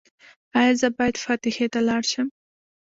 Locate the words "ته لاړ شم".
1.73-2.27